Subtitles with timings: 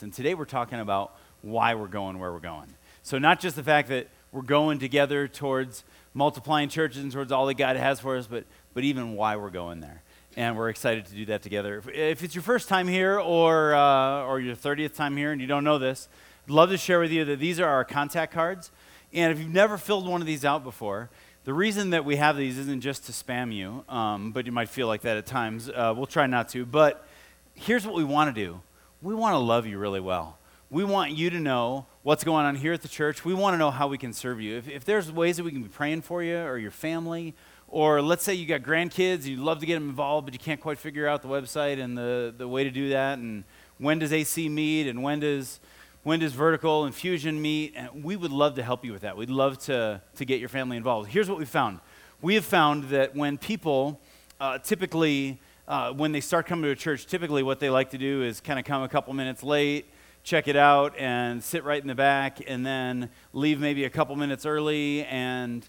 [0.00, 2.72] And today we're talking about why we're going where we're going.
[3.02, 5.84] So, not just the fact that we're going together towards
[6.14, 8.44] multiplying churches and towards all that God has for us, but,
[8.74, 10.02] but even why we're going there.
[10.36, 11.82] And we're excited to do that together.
[11.92, 15.46] If, it's your first time here or, uh, or your 30th time here and you
[15.46, 16.08] don't know this,
[16.46, 18.70] I'd love to share with you that these are our contact cards.
[19.12, 21.10] And if you've never filled one of these out before,
[21.44, 24.68] the reason that we have these isn't just to spam you, um, but you might
[24.68, 25.68] feel like that at times.
[25.68, 26.64] Uh, we'll try not to.
[26.64, 27.06] But
[27.54, 28.60] here's what we want to do
[29.02, 30.38] we want to love you really well.
[30.70, 33.24] We want you to know what's going on here at the church.
[33.24, 34.56] We want to know how we can serve you.
[34.56, 37.34] If, if there's ways that we can be praying for you or your family,
[37.66, 40.60] or let's say you got grandkids, you'd love to get them involved, but you can't
[40.60, 43.44] quite figure out the website and the, the way to do that, and
[43.78, 45.58] when does AC meet, and when does
[46.04, 47.74] when does vertical and fusion meet?
[47.76, 49.16] And we would love to help you with that.
[49.16, 51.08] We'd love to, to get your family involved.
[51.08, 51.80] Here's what we found
[52.20, 54.00] we have found that when people
[54.40, 57.98] uh, typically, uh, when they start coming to a church, typically what they like to
[57.98, 59.86] do is kind of come a couple minutes late,
[60.24, 64.16] check it out, and sit right in the back, and then leave maybe a couple
[64.16, 65.04] minutes early.
[65.04, 65.68] And,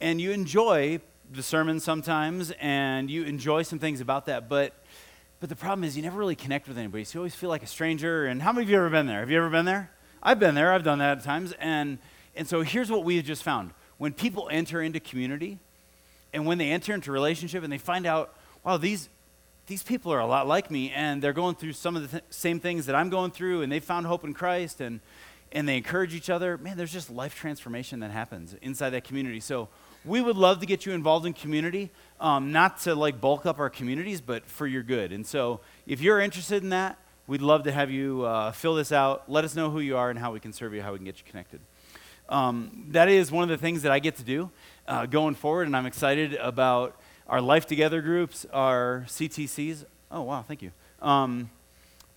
[0.00, 1.00] and you enjoy
[1.32, 4.48] the sermon sometimes, and you enjoy some things about that.
[4.48, 4.74] But
[5.40, 7.02] but the problem is, you never really connect with anybody.
[7.04, 8.26] So you always feel like a stranger.
[8.26, 9.20] And how many of you have ever been there?
[9.20, 9.90] Have you ever been there?
[10.22, 10.70] I've been there.
[10.70, 11.54] I've done that at times.
[11.58, 11.96] And,
[12.36, 15.58] and so here's what we've just found when people enter into community,
[16.34, 19.08] and when they enter into relationship and they find out, wow, these,
[19.70, 22.24] these people are a lot like me, and they're going through some of the th-
[22.30, 24.98] same things that I'm going through, and they found hope in Christ, and,
[25.52, 29.38] and they encourage each other, man, there's just life transformation that happens inside that community.
[29.38, 29.68] So
[30.04, 33.60] we would love to get you involved in community, um, not to like bulk up
[33.60, 35.12] our communities, but for your good.
[35.12, 36.98] And so if you're interested in that,
[37.28, 39.30] we'd love to have you uh, fill this out.
[39.30, 41.04] Let us know who you are and how we can serve you, how we can
[41.04, 41.60] get you connected.
[42.28, 44.50] Um, that is one of the things that I get to do
[44.88, 46.99] uh, going forward, and I'm excited about
[47.30, 49.84] our Life Together groups, our CTCs.
[50.10, 50.72] Oh, wow, thank you.
[51.00, 51.48] Um,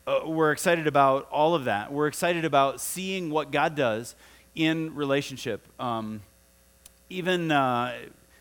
[0.08, 1.94] uh, we're excited about all of that.
[1.94, 4.16] We're excited about seeing what God does
[4.56, 5.62] in relationship.
[5.80, 6.22] Um,
[7.12, 7.94] even uh,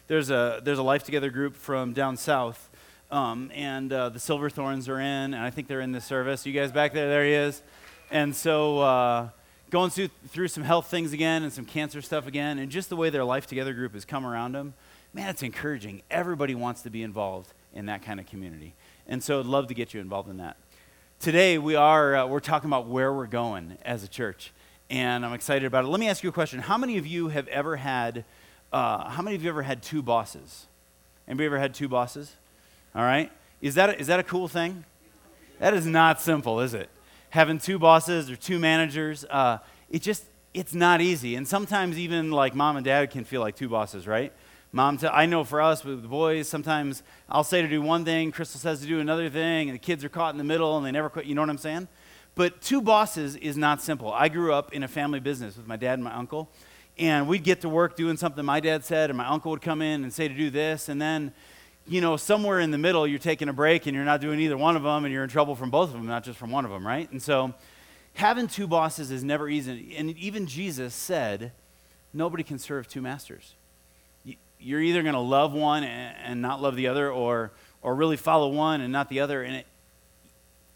[0.06, 2.70] there's a there's a life together group from down south,
[3.10, 6.46] um, and uh, the Silverthorns are in, and I think they're in the service.
[6.46, 7.10] You guys back there?
[7.10, 7.62] There he is.
[8.10, 9.28] And so uh,
[9.68, 12.96] going through through some health things again and some cancer stuff again, and just the
[12.96, 14.72] way their life together group has come around them,
[15.14, 16.02] man, it's encouraging.
[16.10, 18.74] Everybody wants to be involved in that kind of community,
[19.06, 20.56] and so I'd love to get you involved in that.
[21.20, 24.52] Today we are uh, we're talking about where we're going as a church,
[24.90, 25.88] and I'm excited about it.
[25.88, 28.24] Let me ask you a question: How many of you have ever had
[28.72, 30.66] uh, how many of you ever had two bosses?
[31.28, 32.34] Anybody ever had two bosses?
[32.94, 33.30] All right.
[33.60, 34.84] Is that a, is that a cool thing?
[35.58, 36.88] That is not simple, is it?
[37.30, 39.58] Having two bosses or two managers, uh,
[39.90, 40.24] it just
[40.54, 41.36] it's not easy.
[41.36, 44.32] And sometimes even like mom and dad can feel like two bosses, right?
[44.74, 48.06] Mom, t- I know for us with the boys, sometimes I'll say to do one
[48.06, 50.78] thing, Crystal says to do another thing, and the kids are caught in the middle
[50.78, 51.26] and they never quit.
[51.26, 51.88] You know what I'm saying?
[52.34, 54.10] But two bosses is not simple.
[54.10, 56.48] I grew up in a family business with my dad and my uncle,
[56.96, 59.82] and we'd get to work doing something my dad said, and my uncle would come
[59.82, 61.34] in and say to do this, and then,
[61.86, 64.56] you know, somewhere in the middle, you're taking a break and you're not doing either
[64.56, 66.64] one of them, and you're in trouble from both of them, not just from one
[66.64, 67.10] of them, right?
[67.12, 67.52] And so,
[68.14, 69.94] having two bosses is never easy.
[69.98, 71.52] And even Jesus said,
[72.14, 73.54] nobody can serve two masters.
[74.62, 77.52] You're either going to love one and not love the other, or,
[77.82, 79.66] or really follow one and not the other, and it,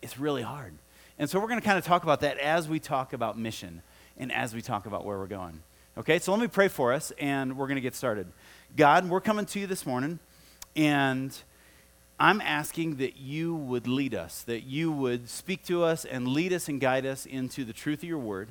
[0.02, 0.74] it's really hard.
[1.19, 3.82] And so, we're going to kind of talk about that as we talk about mission
[4.19, 5.62] and as we talk about where we're going.
[5.98, 8.26] Okay, so let me pray for us and we're going to get started.
[8.76, 10.18] God, we're coming to you this morning
[10.76, 11.34] and
[12.20, 16.53] I'm asking that you would lead us, that you would speak to us and lead
[16.53, 18.50] us and guide us into the truth of your word.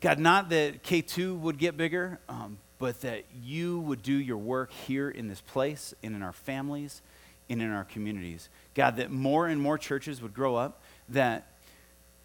[0.00, 4.72] God, not that K2 would get bigger, um, but that you would do your work
[4.72, 7.02] here in this place and in our families
[7.50, 8.48] and in our communities.
[8.74, 11.46] God, that more and more churches would grow up, that,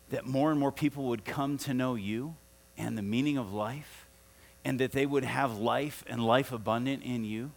[0.09, 2.35] that more and more people would come to know you
[2.77, 4.07] and the meaning of life,
[4.65, 7.51] and that they would have life and life abundant in you.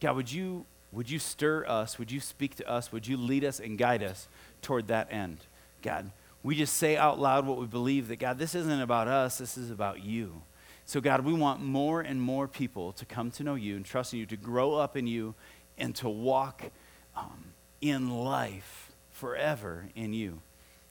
[0.00, 1.98] God, would you, would you stir us?
[1.98, 2.90] Would you speak to us?
[2.92, 4.28] Would you lead us and guide us
[4.62, 5.38] toward that end?
[5.82, 6.10] God,
[6.42, 9.56] we just say out loud what we believe that, God, this isn't about us, this
[9.56, 10.42] is about you.
[10.84, 14.12] So, God, we want more and more people to come to know you and trust
[14.12, 15.34] in you, to grow up in you,
[15.78, 16.70] and to walk
[17.16, 20.40] um, in life forever in you.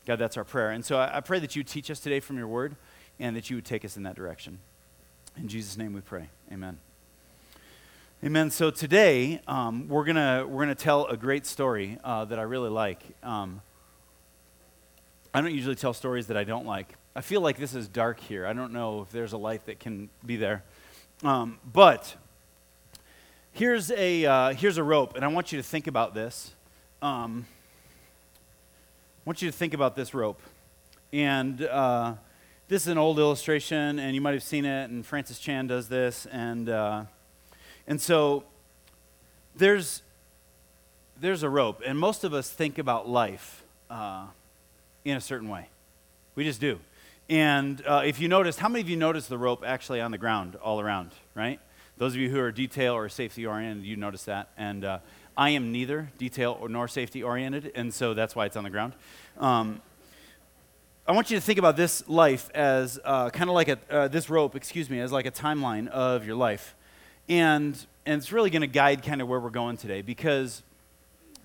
[0.06, 0.72] God, that's our prayer.
[0.72, 2.76] And so I, I pray that you teach us today from your word
[3.20, 4.60] and that you would take us in that direction.
[5.38, 6.30] In Jesus' name we pray.
[6.52, 6.78] Amen.
[8.24, 8.52] Amen.
[8.52, 12.70] So today um, we're gonna we're gonna tell a great story uh, that I really
[12.70, 13.02] like.
[13.24, 13.62] Um,
[15.34, 16.96] I don't usually tell stories that I don't like.
[17.16, 18.46] I feel like this is dark here.
[18.46, 20.64] I don't know if there's a light that can be there,
[21.24, 22.16] um, but
[23.52, 26.54] here's a uh, here's a rope, and I want you to think about this.
[27.02, 27.46] Um,
[29.26, 30.42] want you to think about this rope.
[31.14, 32.14] And uh,
[32.68, 35.90] this is an old illustration, and you might have seen it, and Francis Chan does
[35.90, 36.26] this.
[36.28, 37.04] And, uh,
[37.86, 38.44] and so
[39.56, 40.02] there's,
[41.20, 44.26] there's a rope, and most of us think about life uh,
[45.06, 45.68] in a certain way.
[46.36, 46.80] We just do.
[47.32, 50.18] And uh, if you noticed, how many of you noticed the rope actually on the
[50.18, 51.62] ground all around, right?
[51.96, 54.50] Those of you who are detail or safety oriented, you notice that.
[54.58, 55.00] And uh,
[55.38, 58.70] I am neither detail or nor safety oriented, and so that's why it's on the
[58.70, 58.96] ground.
[59.40, 59.82] Um,
[61.08, 64.08] I want you to think about this life as uh, kind of like a, uh,
[64.10, 66.76] this rope, excuse me, as like a timeline of your life.
[67.30, 70.64] And, and it's really going to guide kind of where we're going today because,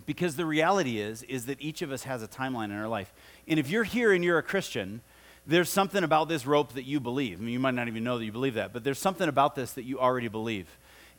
[0.05, 3.13] because the reality is, is that each of us has a timeline in our life.
[3.47, 5.01] And if you're here and you're a Christian,
[5.47, 7.39] there's something about this rope that you believe.
[7.39, 9.55] I mean, you might not even know that you believe that, but there's something about
[9.55, 10.67] this that you already believe.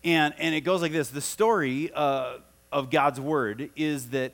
[0.04, 2.38] And, and it goes like this the story uh,
[2.72, 4.34] of God's word is that,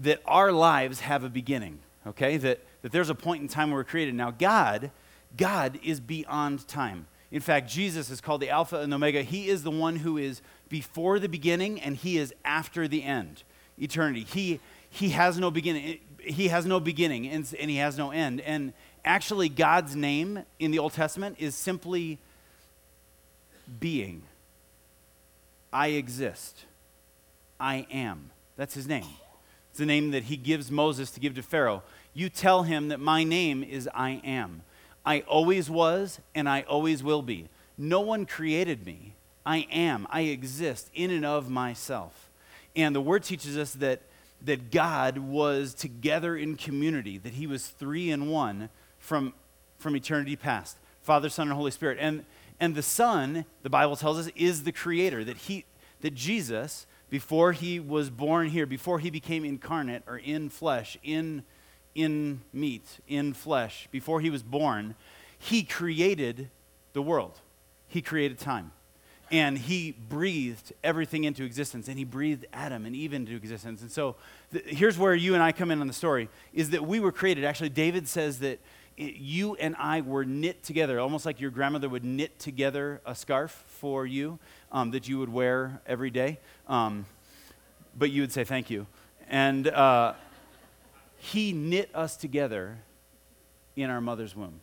[0.00, 2.36] that our lives have a beginning, okay?
[2.38, 4.14] That, that there's a point in time where we're created.
[4.14, 4.90] Now, God,
[5.36, 7.06] God is beyond time.
[7.30, 9.22] In fact, Jesus is called the Alpha and Omega.
[9.22, 13.42] He is the one who is before the beginning and he is after the end,
[13.78, 14.24] eternity.
[14.24, 15.98] He, he has no beginning.
[16.20, 18.40] He has no beginning and, and he has no end.
[18.40, 18.72] And
[19.04, 22.18] actually, God's name in the Old Testament is simply
[23.80, 24.22] being.
[25.72, 26.64] I exist.
[27.58, 28.30] I am.
[28.56, 29.06] That's his name.
[29.70, 31.82] It's the name that he gives Moses to give to Pharaoh.
[32.12, 34.62] You tell him that my name is I am.
[35.04, 37.48] I always was and I always will be.
[37.76, 39.14] No one created me.
[39.44, 40.06] I am.
[40.10, 42.30] I exist in and of myself.
[42.76, 44.00] And the word teaches us that,
[44.42, 48.68] that God was together in community, that he was three in one
[49.04, 49.34] from,
[49.78, 51.98] from eternity past Father, Son, and Holy Spirit.
[52.00, 52.24] And,
[52.58, 55.66] and the Son, the Bible tells us, is the creator, that, he,
[56.00, 61.44] that Jesus, before he was born here, before he became incarnate or in flesh, in,
[61.94, 64.94] in meat, in flesh, before he was born,
[65.38, 66.48] he created
[66.94, 67.38] the world.
[67.86, 68.72] He created time.
[69.30, 71.88] And he breathed everything into existence.
[71.88, 73.82] And he breathed Adam and Eve into existence.
[73.82, 74.16] And so
[74.52, 77.12] th- here's where you and I come in on the story is that we were
[77.12, 77.44] created.
[77.44, 78.58] Actually, David says that
[78.96, 83.64] you and I were knit together, almost like your grandmother would knit together a scarf
[83.66, 84.38] for you
[84.70, 86.38] um, that you would wear every day.
[86.68, 87.06] Um,
[87.96, 88.86] but you would say thank you.
[89.28, 90.14] And uh,
[91.18, 92.78] he knit us together
[93.76, 94.60] in our mother's womb.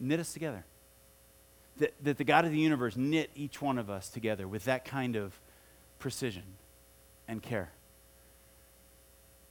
[0.00, 0.64] Knit us together.
[1.78, 4.84] That, that the God of the universe knit each one of us together with that
[4.84, 5.38] kind of
[5.98, 6.42] precision
[7.28, 7.70] and care.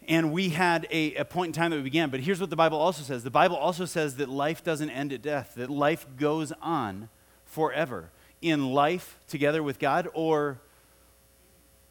[0.07, 2.09] And we had a, a, point in time that we began.
[2.09, 5.11] But here's what the Bible also says the Bible also says that life doesn't end
[5.11, 7.09] at death, that life goes on
[7.45, 8.11] forever
[8.41, 10.59] in life together with God or,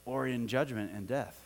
[0.05, 1.39] or in judgment and death.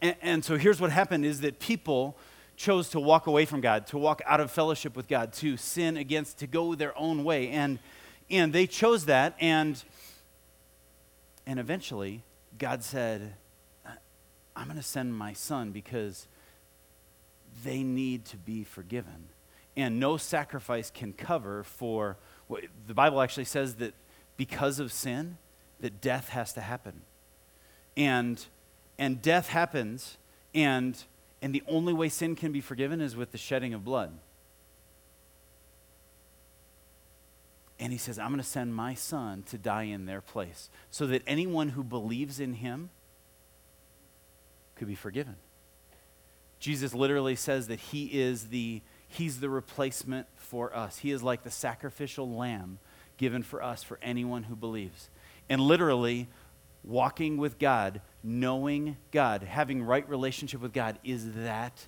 [0.00, 2.16] And, and so here's what happened is that people
[2.56, 5.96] chose to walk away from God, to walk out of fellowship with God, to sin
[5.96, 7.48] against, to go their own way.
[7.48, 7.78] And,
[8.30, 9.82] and they chose that, and,
[11.46, 12.22] and eventually
[12.58, 13.34] God said,
[14.60, 16.28] I'm going to send my son because
[17.64, 19.30] they need to be forgiven.
[19.74, 23.94] And no sacrifice can cover for what the Bible actually says that
[24.36, 25.38] because of sin,
[25.80, 27.00] that death has to happen.
[27.96, 28.44] And
[28.98, 30.18] and death happens
[30.54, 31.02] and
[31.40, 34.12] and the only way sin can be forgiven is with the shedding of blood.
[37.78, 41.06] And he says, I'm going to send my son to die in their place so
[41.06, 42.90] that anyone who believes in him
[44.80, 45.36] could be forgiven.
[46.58, 50.96] Jesus literally says that he is the he's the replacement for us.
[50.96, 52.78] He is like the sacrificial lamb
[53.18, 55.10] given for us for anyone who believes.
[55.50, 56.28] And literally
[56.82, 61.86] walking with God, knowing God, having right relationship with God is that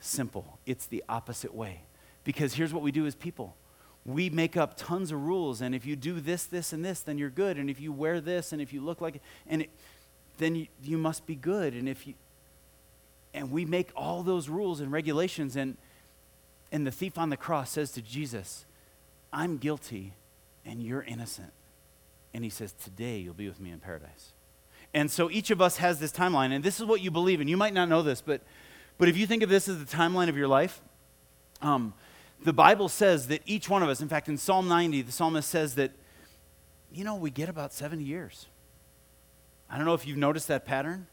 [0.00, 0.58] simple.
[0.64, 1.82] It's the opposite way.
[2.24, 3.54] Because here's what we do as people.
[4.06, 7.18] We make up tons of rules, and if you do this, this, and this, then
[7.18, 7.58] you're good.
[7.58, 9.70] And if you wear this, and if you look like, it and it,
[10.38, 11.74] then you, you must be good.
[11.74, 12.14] And if you,
[13.32, 15.76] and we make all those rules and regulations, and,
[16.70, 18.64] and the thief on the cross says to Jesus,
[19.32, 20.12] I'm guilty
[20.64, 21.52] and you're innocent.
[22.32, 24.32] And he says, Today you'll be with me in paradise.
[24.92, 27.50] And so each of us has this timeline, and this is what you believe, and
[27.50, 28.42] you might not know this, but,
[28.96, 30.80] but if you think of this as the timeline of your life,
[31.60, 31.94] um,
[32.44, 35.48] the Bible says that each one of us, in fact, in Psalm 90, the psalmist
[35.48, 35.90] says that,
[36.92, 38.46] you know, we get about 70 years.
[39.74, 41.08] I don't know if you've noticed that pattern.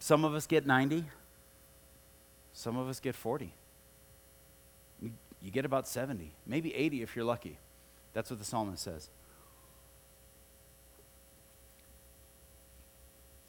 [0.00, 1.06] Some of us get 90,
[2.52, 3.54] some of us get 40.
[5.00, 7.56] You get about 70, maybe 80 if you're lucky.
[8.12, 9.08] That's what the psalmist says.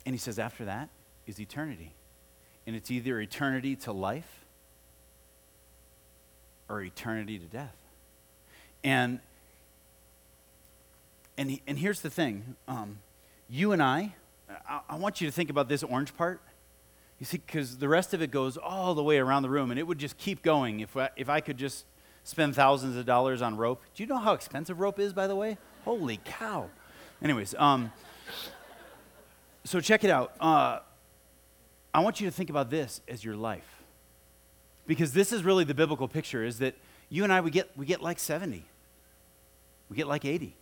[0.05, 0.87] And he says, after that
[1.27, 1.93] is eternity.
[2.65, 4.45] and it's either eternity to life
[6.69, 7.75] or eternity to death.
[8.81, 9.19] And
[11.37, 12.99] and and here's the thing, um,
[13.53, 14.15] you and I,
[14.89, 16.41] I, want you to think about this orange part.
[17.19, 19.79] You see, because the rest of it goes all the way around the room, and
[19.79, 21.85] it would just keep going if I, if I could just
[22.23, 23.83] spend thousands of dollars on rope.
[23.93, 25.59] Do you know how expensive rope is, by the way?
[25.85, 26.71] Holy cow!
[27.21, 27.91] Anyways, um,
[29.63, 30.33] so check it out.
[30.39, 30.79] Uh,
[31.93, 33.83] I want you to think about this as your life.
[34.87, 36.73] Because this is really the biblical picture is that
[37.07, 38.65] you and I, we get, we get like 70.
[39.89, 40.55] We get like 80.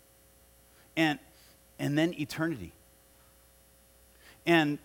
[0.98, 1.19] And,
[1.79, 2.74] and then eternity.
[4.45, 4.79] And,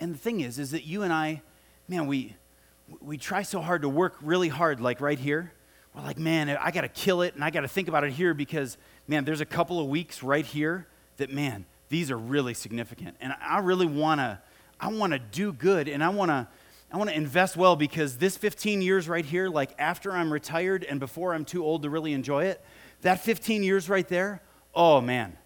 [0.00, 1.42] and the thing is, is that you and I,
[1.88, 2.36] man, we,
[3.00, 5.52] we try so hard to work really hard, like right here.
[5.94, 8.12] We're like, man, I got to kill it and I got to think about it
[8.12, 10.86] here because, man, there's a couple of weeks right here
[11.16, 13.16] that, man, these are really significant.
[13.20, 14.38] And I really want to
[14.80, 16.46] I want to do good and I want to
[16.90, 20.84] I want to invest well because this 15 years right here like after I'm retired
[20.84, 22.64] and before I'm too old to really enjoy it,
[23.02, 24.42] that 15 years right there,
[24.74, 25.36] oh man.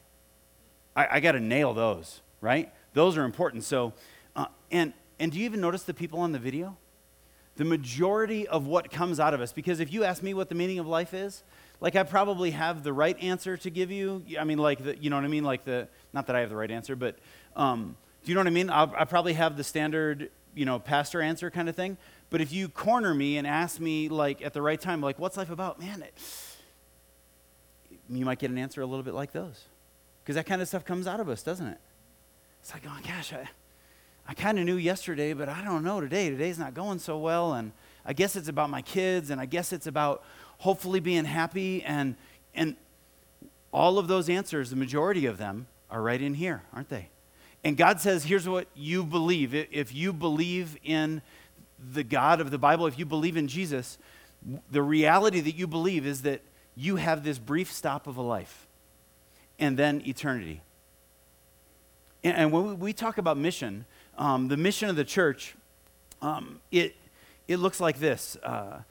[0.94, 2.72] I, I got to nail those, right?
[2.94, 3.64] Those are important.
[3.64, 3.92] So
[4.36, 6.76] uh, and and do you even notice the people on the video?
[7.56, 10.54] The majority of what comes out of us because if you ask me what the
[10.54, 11.42] meaning of life is,
[11.80, 14.24] like I probably have the right answer to give you.
[14.38, 15.44] I mean, like the, you know what I mean?
[15.44, 17.18] Like the, not that I have the right answer, but
[17.56, 18.70] um, do you know what I mean?
[18.70, 21.98] I'll, I probably have the standard, you know, pastor answer kind of thing.
[22.30, 25.36] But if you corner me and ask me, like at the right time, like, what's
[25.36, 25.80] life about?
[25.80, 26.14] Man, it,
[28.08, 29.64] you might get an answer a little bit like those,
[30.22, 31.78] because that kind of stuff comes out of us, doesn't it?
[32.60, 33.48] It's like, oh gosh, I,
[34.28, 36.30] I kind of knew yesterday, but I don't know today.
[36.30, 37.72] Today's not going so well, and
[38.06, 40.22] I guess it's about my kids, and I guess it's about
[40.58, 41.82] hopefully being happy.
[41.82, 42.14] And,
[42.54, 42.76] and
[43.72, 47.08] all of those answers, the majority of them, are right in here, aren't they?
[47.64, 49.54] And God says, here's what you believe.
[49.54, 51.20] If you believe in
[51.92, 53.98] the God of the Bible, if you believe in Jesus,
[54.70, 56.40] the reality that you believe is that
[56.74, 58.66] you have this brief stop of a life
[59.62, 60.60] and then eternity.
[62.24, 63.84] And, when we talk about mission,
[64.18, 65.54] um, the mission of the church,
[66.20, 66.96] um, it,
[67.46, 68.36] it looks like this.
[68.42, 68.82] Uh,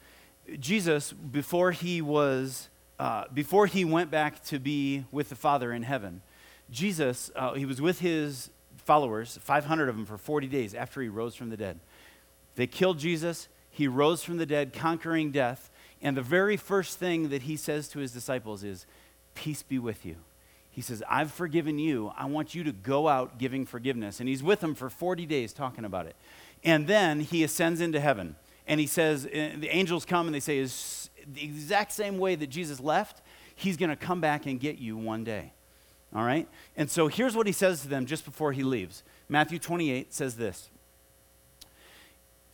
[0.60, 5.84] Jesus, before he was, uh, before he went back to be with the Father in
[5.84, 6.22] heaven,
[6.70, 11.10] Jesus, uh, he was with his followers, 500 of them, for 40 days after he
[11.10, 11.82] rose from the dead.
[12.56, 13.50] They killed Jesus.
[13.70, 15.70] He rose from the dead, conquering death.
[16.02, 18.86] And the very first thing that he says to his disciples is,
[19.36, 20.16] Peace be with you.
[20.72, 22.14] He says, I've forgiven you.
[22.18, 24.20] I want you to go out giving forgiveness.
[24.20, 26.16] And he's with them for 40 days talking about it.
[26.64, 28.36] And then he ascends into heaven
[28.68, 32.36] and he says, uh, the angels come and they say, is the exact same way
[32.36, 33.22] that Jesus left,
[33.56, 35.52] he's going to come back and get you one day.
[36.16, 36.48] All right?
[36.78, 39.04] And so here's what he says to them just before he leaves.
[39.28, 40.70] Matthew 28 says this.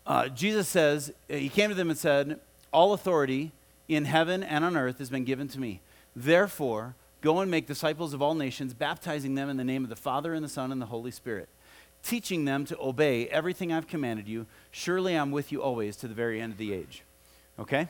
[0.05, 2.39] Uh, Jesus says, uh, He came to them and said,
[2.71, 3.51] All authority
[3.88, 5.81] in heaven and on earth has been given to me.
[6.15, 9.95] Therefore, go and make disciples of all nations, baptizing them in the name of the
[9.95, 11.50] Father and the Son and the Holy Spirit
[12.03, 14.45] teaching them to obey everything I've commanded you.
[14.71, 17.03] Surely I'm with you always to the very end of the age.
[17.59, 17.89] Okay?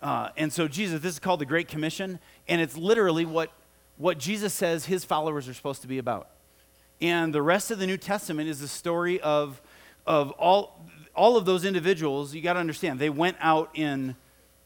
[0.00, 3.52] Uh, and so, Jesus, this is called the Great Commission, and it's literally what,
[3.98, 6.30] what Jesus says his followers are supposed to be about.
[7.02, 9.60] And the rest of the New Testament is the story of,
[10.06, 12.34] of all, all of those individuals.
[12.34, 14.16] You got to understand, they went out in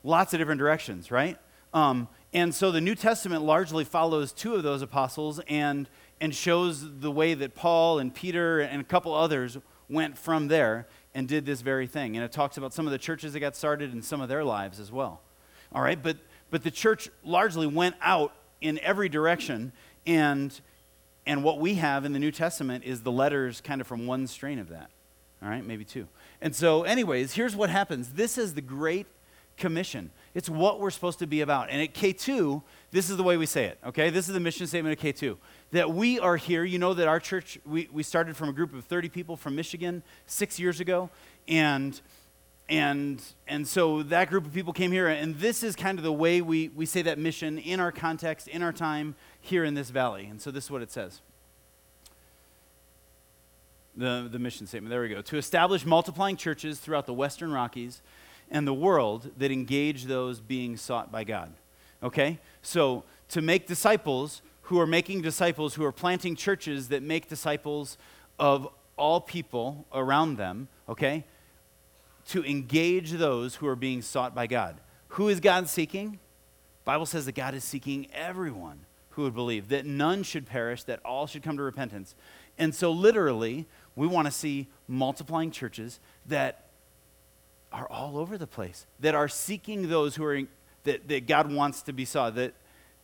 [0.04, 1.36] lots of different directions, right?
[1.72, 5.88] Um, and so the New Testament largely follows two of those apostles and
[6.20, 10.86] and shows the way that Paul and Peter and a couple others went from there
[11.14, 12.16] and did this very thing.
[12.16, 14.44] And it talks about some of the churches that got started and some of their
[14.44, 15.20] lives as well.
[15.72, 16.16] All right, but,
[16.50, 19.72] but the church largely went out in every direction,
[20.06, 20.58] and,
[21.26, 24.26] and what we have in the New Testament is the letters kind of from one
[24.26, 24.90] strain of that.
[25.42, 26.08] All right, maybe two.
[26.40, 29.06] And so, anyways, here's what happens this is the Great
[29.56, 30.10] Commission.
[30.34, 31.70] It's what we're supposed to be about.
[31.70, 32.60] And at K2,
[32.90, 34.10] this is the way we say it, okay?
[34.10, 35.36] This is the mission statement of K2
[35.70, 36.64] that we are here.
[36.64, 39.54] You know that our church, we, we started from a group of 30 people from
[39.54, 41.08] Michigan six years ago.
[41.46, 42.00] And,
[42.68, 45.06] and, and so that group of people came here.
[45.06, 48.48] And this is kind of the way we, we say that mission in our context,
[48.48, 50.26] in our time here in this valley.
[50.26, 51.20] And so this is what it says.
[53.96, 54.90] The, the mission statement.
[54.90, 55.22] There we go.
[55.22, 58.02] To establish multiplying churches throughout the Western Rockies
[58.50, 61.52] and the world that engage those being sought by God.
[62.02, 62.38] Okay?
[62.62, 67.98] So to make disciples who are making disciples, who are planting churches that make disciples
[68.38, 71.24] of all people around them, okay?
[72.28, 74.76] To engage those who are being sought by God.
[75.08, 76.18] Who is God seeking?
[76.84, 81.00] Bible says that God is seeking everyone who would believe, that none should perish, that
[81.04, 82.14] all should come to repentance.
[82.58, 86.63] And so literally, We want to see multiplying churches that
[87.74, 90.48] are all over the place, that are seeking those who are, in,
[90.84, 92.54] that, that God wants to be sought, that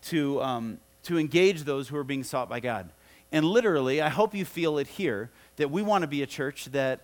[0.03, 2.89] to, um, to engage those who are being sought by God.
[3.33, 6.67] And literally, I hope you feel it here that we want to be a church
[6.67, 7.01] that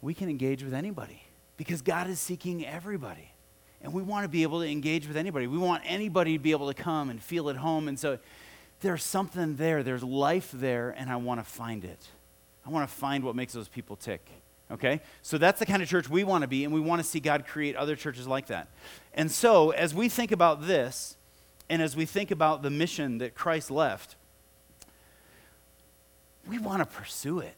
[0.00, 1.22] we can engage with anybody
[1.56, 3.28] because God is seeking everybody.
[3.82, 5.46] And we want to be able to engage with anybody.
[5.46, 7.88] We want anybody to be able to come and feel at home.
[7.88, 8.18] And so
[8.80, 12.00] there's something there, there's life there, and I want to find it.
[12.64, 14.28] I want to find what makes those people tick.
[14.72, 15.00] Okay?
[15.22, 17.20] So that's the kind of church we want to be, and we want to see
[17.20, 18.68] God create other churches like that.
[19.14, 21.16] And so as we think about this,
[21.68, 24.16] and as we think about the mission that Christ left,
[26.48, 27.54] we want to pursue it.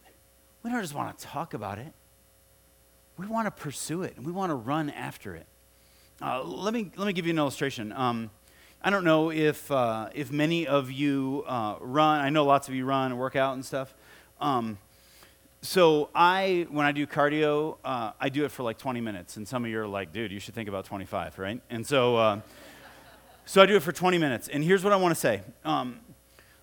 [0.62, 1.92] We don't just want to talk about it.
[3.16, 5.46] We want to pursue it, and we want to run after it.
[6.20, 7.92] Uh, let, me, let me give you an illustration.
[7.92, 8.30] Um,
[8.82, 12.20] I don't know if, uh, if many of you uh, run.
[12.20, 13.94] I know lots of you run and work out and stuff.
[14.40, 14.78] Um,
[15.64, 19.48] so I, when I do cardio, uh, I do it for like 20 minutes, and
[19.48, 22.40] some of you are like, "Dude, you should think about 25, right?" And so, uh,
[23.46, 24.48] so I do it for 20 minutes.
[24.48, 26.00] And here's what I want to say: um,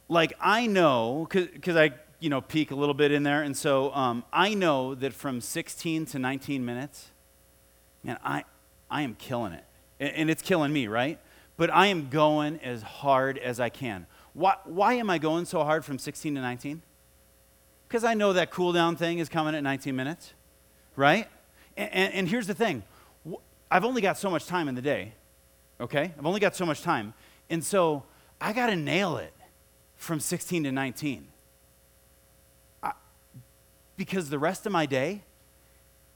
[0.07, 3.91] like I know, because I, you know, peek a little bit in there, and so
[3.95, 7.09] um, I know that from 16 to 19 minutes,
[8.03, 8.43] man, I,
[8.87, 9.65] I am killing it,
[9.99, 11.17] and, and it's killing me, right?
[11.57, 14.05] But I am going as hard as I can.
[14.33, 16.83] Why, why am I going so hard from 16 to 19?
[17.91, 20.31] Because I know that cool down thing is coming at 19 minutes,
[20.95, 21.27] right?
[21.75, 22.83] And, and, and here's the thing
[23.69, 25.11] I've only got so much time in the day,
[25.77, 26.13] okay?
[26.17, 27.13] I've only got so much time.
[27.49, 28.03] And so
[28.39, 29.33] I got to nail it
[29.97, 31.27] from 16 to 19.
[32.81, 32.93] I,
[33.97, 35.23] because the rest of my day,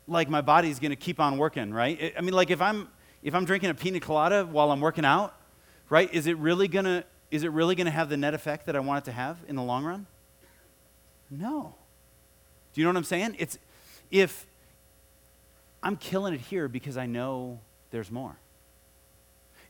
[0.08, 2.14] like my body's going to keep on working, right?
[2.18, 2.88] I mean, like if I'm
[3.22, 5.36] if I'm drinking a pina colada while I'm working out,
[5.90, 6.10] right?
[6.14, 8.78] Is it really going to is it really going to have the net effect that
[8.78, 10.08] I want it to have in the long run?
[11.30, 11.76] No.
[12.74, 13.36] Do you know what I'm saying?
[13.40, 13.58] It's
[14.12, 14.46] if
[15.82, 17.60] I'm killing it here because I know
[17.92, 18.38] there's more.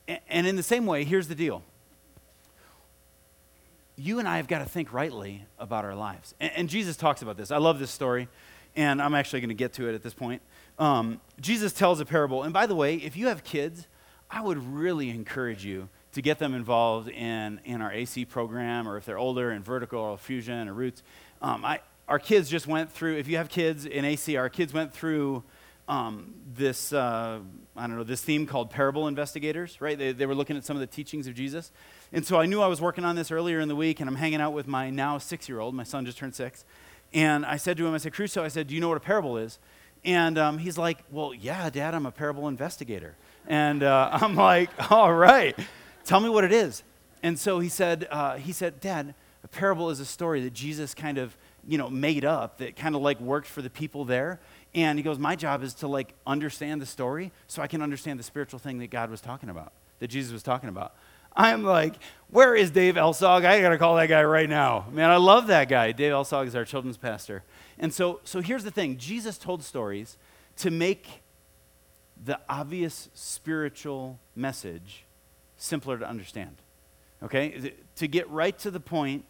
[0.07, 1.63] And, in the same way, here's the deal.
[3.95, 6.35] You and I have got to think rightly about our lives.
[6.39, 7.49] And, and Jesus talks about this.
[7.51, 8.27] I love this story,
[8.75, 10.41] and I'm actually going to get to it at this point.
[10.77, 12.43] Um, Jesus tells a parable.
[12.43, 13.87] And by the way, if you have kids,
[14.29, 18.95] I would really encourage you to get them involved in, in our AC program, or
[18.95, 21.03] if they're older, in vertical or fusion or roots.
[21.45, 24.73] Um, I, our kids just went through, if you have kids in AC, our kids
[24.73, 25.43] went through
[25.87, 27.37] um, this, uh,
[27.75, 29.95] I don't know, this theme called Parable Investigators, right?
[29.95, 31.71] They, they were looking at some of the teachings of Jesus.
[32.11, 34.15] And so I knew I was working on this earlier in the week, and I'm
[34.15, 35.75] hanging out with my now six year old.
[35.75, 36.65] My son just turned six.
[37.13, 39.01] And I said to him, I said, Crusoe, I said, do you know what a
[39.01, 39.59] parable is?
[40.03, 43.17] And um, he's like, well, yeah, Dad, I'm a parable investigator.
[43.45, 45.55] And uh, I'm like, all right,
[46.05, 46.81] tell me what it is.
[47.21, 49.13] And so he said, uh, he said, Dad,
[49.55, 51.35] parable is a story that Jesus kind of,
[51.67, 54.39] you know, made up that kind of like worked for the people there.
[54.75, 58.19] And he goes, My job is to like understand the story so I can understand
[58.19, 60.93] the spiritual thing that God was talking about, that Jesus was talking about.
[61.37, 61.95] I'm like,
[62.29, 63.45] where is Dave Elsog?
[63.45, 64.85] I gotta call that guy right now.
[64.91, 65.91] Man, I love that guy.
[65.91, 67.43] Dave Elsog is our children's pastor.
[67.77, 70.17] And so, so here's the thing Jesus told stories
[70.57, 71.21] to make
[72.23, 75.03] the obvious spiritual message
[75.57, 76.55] simpler to understand.
[77.21, 77.73] Okay?
[77.97, 79.25] To get right to the point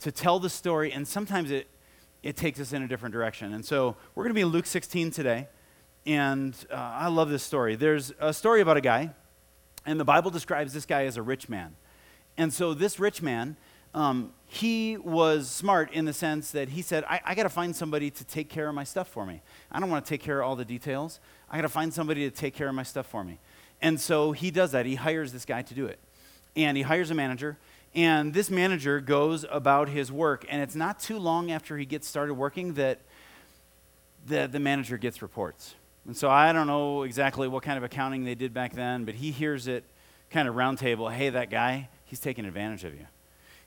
[0.00, 1.68] to tell the story, and sometimes it,
[2.22, 3.52] it takes us in a different direction.
[3.52, 5.48] And so we're going to be in Luke 16 today,
[6.06, 7.76] and uh, I love this story.
[7.76, 9.10] There's a story about a guy,
[9.86, 11.76] and the Bible describes this guy as a rich man.
[12.36, 13.56] And so this rich man,
[13.94, 17.74] um, he was smart in the sense that he said, I, I got to find
[17.74, 19.42] somebody to take care of my stuff for me.
[19.70, 21.20] I don't want to take care of all the details.
[21.50, 23.38] I got to find somebody to take care of my stuff for me.
[23.82, 24.86] And so he does that.
[24.86, 25.98] He hires this guy to do it.
[26.56, 27.58] And he hires a manager,
[27.94, 32.06] and this manager goes about his work, and it's not too long after he gets
[32.06, 33.00] started working that
[34.26, 35.74] the, the manager gets reports.
[36.06, 39.14] And so I don't know exactly what kind of accounting they did back then, but
[39.16, 39.84] he hears it
[40.30, 43.06] kind of roundtable hey, that guy, he's taking advantage of you.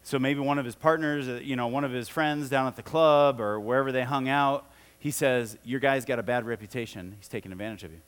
[0.04, 2.76] So maybe one of his partners, uh, you know, one of his friends down at
[2.76, 7.16] the club or wherever they hung out, he says, Your guy's got a bad reputation.
[7.20, 8.00] He's taking advantage of you.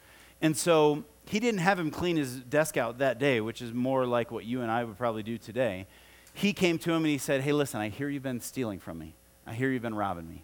[0.41, 4.05] And so he didn't have him clean his desk out that day, which is more
[4.05, 5.87] like what you and I would probably do today
[6.35, 8.99] he came to him and he said, Hey, listen, I hear you've been stealing from
[8.99, 9.15] me.
[9.47, 10.43] I hear you've been robbing me.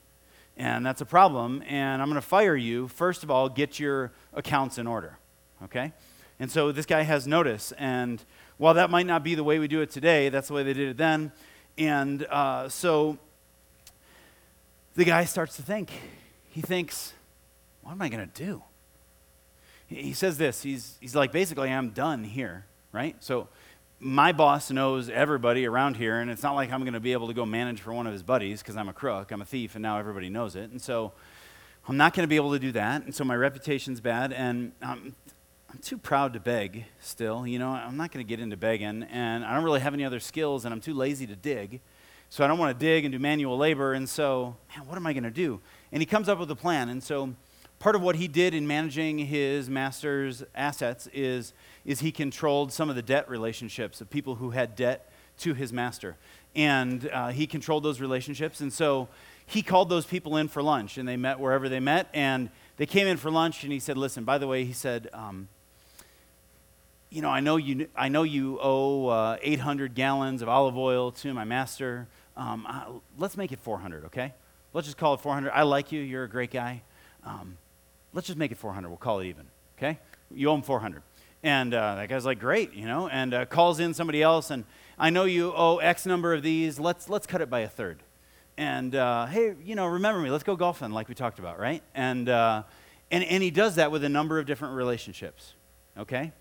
[0.57, 2.87] And that's a problem, and I'm going to fire you.
[2.87, 5.17] First of all, get your accounts in order.
[5.63, 5.91] Okay?
[6.39, 7.73] And so this guy has notice.
[7.77, 8.23] And
[8.57, 10.73] while that might not be the way we do it today, that's the way they
[10.73, 11.31] did it then.
[11.77, 13.17] And uh, so
[14.95, 15.91] the guy starts to think.
[16.49, 17.13] He thinks,
[17.81, 18.63] What am I going to do?
[19.87, 20.63] He says this.
[20.63, 23.15] He's, he's like, basically, I'm done here, right?
[23.19, 23.49] So
[24.03, 27.27] my boss knows everybody around here, and it's not like I'm going to be able
[27.27, 29.75] to go manage for one of his buddies because I'm a crook, I'm a thief,
[29.75, 30.71] and now everybody knows it.
[30.71, 31.11] And so
[31.87, 33.03] I'm not going to be able to do that.
[33.03, 35.15] And so my reputation's bad, and um,
[35.69, 37.45] I'm too proud to beg still.
[37.45, 40.03] You know, I'm not going to get into begging, and I don't really have any
[40.03, 41.79] other skills, and I'm too lazy to dig.
[42.29, 43.93] So I don't want to dig and do manual labor.
[43.93, 45.59] And so, man, what am I going to do?
[45.91, 46.89] And he comes up with a plan.
[46.89, 47.35] And so
[47.81, 51.51] part of what he did in managing his master's assets is,
[51.83, 55.73] is he controlled some of the debt relationships of people who had debt to his
[55.73, 56.15] master.
[56.55, 58.61] And uh, he controlled those relationships.
[58.61, 59.09] And so
[59.47, 62.07] he called those people in for lunch, and they met wherever they met.
[62.13, 65.09] And they came in for lunch, and he said, Listen, by the way, he said,
[65.11, 65.47] um,
[67.09, 71.11] you know, I know you, I know you owe uh, 800 gallons of olive oil
[71.13, 72.07] to my master.
[72.37, 74.35] Um, let's make it 400, okay?
[74.71, 75.49] Let's just call it 400.
[75.49, 75.99] I like you.
[75.99, 76.83] You're a great guy.
[77.25, 77.57] Um,
[78.13, 78.89] let's just make it 400.
[78.89, 79.45] We'll call it even,
[79.77, 79.99] okay?
[80.33, 81.01] You owe him 400.
[81.43, 84.63] And uh, that guy's like, great, you know, and uh, calls in somebody else, and
[84.99, 86.79] I know you owe X number of these.
[86.79, 88.03] Let's, let's cut it by a third.
[88.57, 90.29] And uh, hey, you know, remember me.
[90.29, 91.81] Let's go golfing like we talked about, right?
[91.95, 92.63] And, uh,
[93.09, 95.53] and, and he does that with a number of different relationships,
[95.97, 96.31] okay?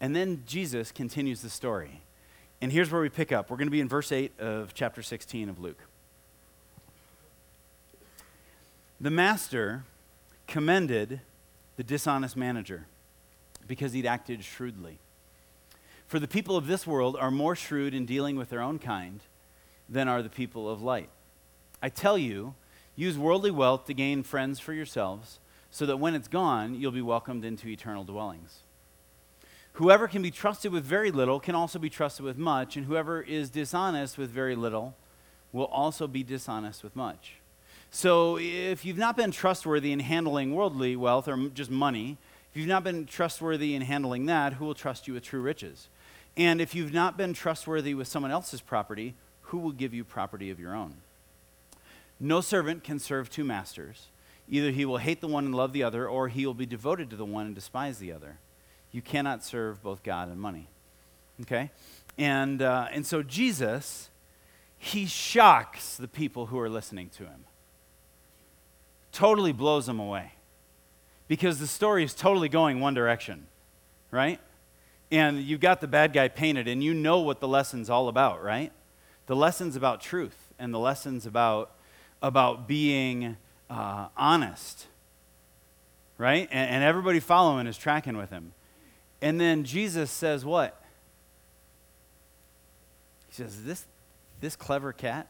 [0.00, 2.00] And then Jesus continues the story.
[2.62, 3.50] And here's where we pick up.
[3.50, 5.82] We're going to be in verse 8 of chapter 16 of Luke.
[9.00, 9.84] The master
[10.50, 11.20] commended
[11.76, 12.84] the dishonest manager
[13.66, 14.98] because he'd acted shrewdly.
[16.06, 19.20] For the people of this world are more shrewd in dealing with their own kind
[19.88, 21.08] than are the people of light.
[21.80, 22.54] I tell you,
[22.96, 25.38] use worldly wealth to gain friends for yourselves,
[25.70, 28.58] so that when it's gone, you'll be welcomed into eternal dwellings.
[29.74, 33.22] Whoever can be trusted with very little can also be trusted with much, and whoever
[33.22, 34.96] is dishonest with very little
[35.52, 37.39] will also be dishonest with much.
[37.90, 42.18] So if you've not been trustworthy in handling worldly wealth or just money,
[42.50, 45.88] if you've not been trustworthy in handling that, who will trust you with true riches?
[46.36, 50.50] And if you've not been trustworthy with someone else's property, who will give you property
[50.50, 50.98] of your own?
[52.20, 54.06] No servant can serve two masters.
[54.48, 57.10] Either he will hate the one and love the other, or he will be devoted
[57.10, 58.38] to the one and despise the other.
[58.92, 60.68] You cannot serve both God and money.
[61.42, 61.70] Okay?
[62.18, 64.10] And, uh, and so Jesus,
[64.78, 67.44] he shocks the people who are listening to him
[69.12, 70.32] totally blows them away
[71.28, 73.46] because the story is totally going one direction,
[74.10, 74.40] right?
[75.12, 78.42] And you've got the bad guy painted, and you know what the lesson's all about,
[78.42, 78.72] right?
[79.26, 81.70] The lesson's about truth, and the lesson's about,
[82.20, 83.36] about being
[83.70, 84.86] uh, honest,
[86.18, 86.48] right?
[86.50, 88.52] And, and everybody following is tracking with him.
[89.22, 90.82] And then Jesus says, What?
[93.28, 93.84] He says, This,
[94.40, 95.28] this clever cat,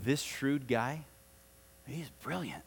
[0.00, 1.04] this shrewd guy,
[1.86, 2.62] he's brilliant.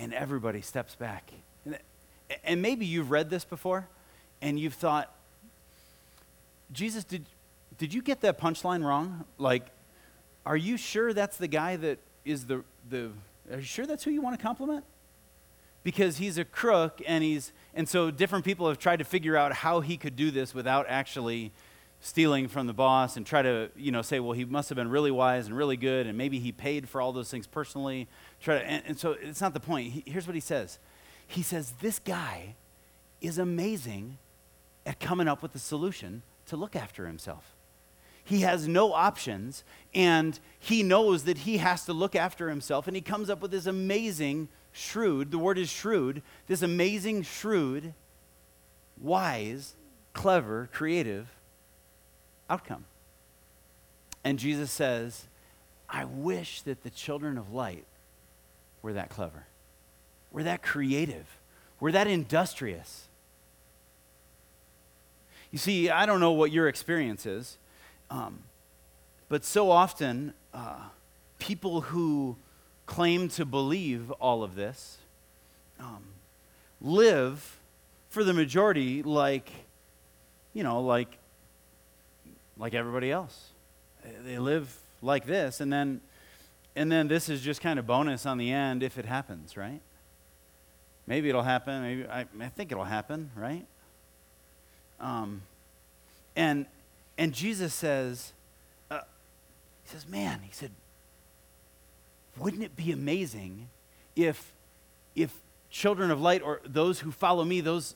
[0.00, 1.30] And everybody steps back.
[1.64, 1.78] And,
[2.42, 3.86] and maybe you've read this before
[4.40, 5.14] and you've thought,
[6.72, 7.26] Jesus, did,
[7.76, 9.24] did you get that punchline wrong?
[9.38, 9.66] Like,
[10.46, 13.10] are you sure that's the guy that is the, the
[13.52, 14.84] are you sure that's who you want to compliment?
[15.82, 19.52] Because he's a crook and he's, and so different people have tried to figure out
[19.52, 21.52] how he could do this without actually
[22.00, 24.88] stealing from the boss and try to, you know, say, well, he must have been
[24.88, 28.08] really wise and really good, and maybe he paid for all those things personally.
[28.40, 29.92] Try to, and, and so it's not the point.
[29.92, 30.78] He, here's what he says.
[31.26, 32.54] He says, this guy
[33.20, 34.18] is amazing
[34.86, 37.54] at coming up with a solution to look after himself.
[38.24, 39.62] He has no options,
[39.94, 43.50] and he knows that he has to look after himself, and he comes up with
[43.50, 47.92] this amazing, shrewd, the word is shrewd, this amazing, shrewd,
[48.98, 49.74] wise,
[50.14, 51.28] clever, creative
[52.50, 52.84] outcome.
[54.24, 55.26] And Jesus says,
[55.88, 57.86] I wish that the children of light
[58.82, 59.46] were that clever,
[60.30, 61.38] were that creative,
[61.78, 63.08] were that industrious.
[65.50, 67.56] You see, I don't know what your experience is,
[68.10, 68.40] um,
[69.28, 70.88] but so often uh,
[71.38, 72.36] people who
[72.86, 74.98] claim to believe all of this
[75.78, 76.02] um,
[76.80, 77.58] live
[78.10, 79.50] for the majority like,
[80.52, 81.19] you know, like
[82.60, 83.48] like everybody else.
[84.24, 86.00] They live like this, and then,
[86.76, 89.80] and then this is just kind of bonus on the end if it happens, right?
[91.06, 91.82] Maybe it'll happen.
[91.82, 93.66] Maybe I, I think it'll happen, right?
[95.00, 95.42] Um,
[96.36, 96.66] and
[97.16, 98.32] and Jesus says,
[98.90, 99.00] uh,
[99.84, 100.70] he says, man, he said,
[102.36, 103.68] wouldn't it be amazing
[104.14, 104.52] if
[105.16, 105.34] if
[105.70, 107.94] children of light or those who follow me, those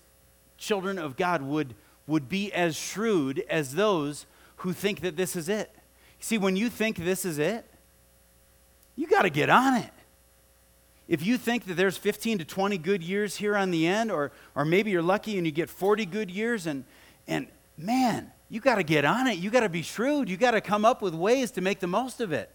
[0.57, 1.75] children of God would
[2.07, 5.75] would be as shrewd as those who think that this is it.
[6.21, 7.67] See, when you think this is it,
[8.97, 9.91] you got to get on it.
[11.07, 14.33] if you think that there's 15 to 20 good years here on the end, or,
[14.55, 16.85] or maybe you're lucky and you get 40 good years, and,
[17.27, 19.39] and man, you got to get on it.
[19.39, 20.29] You got to be shrewd.
[20.29, 22.51] You got to come up with ways to make the most of it.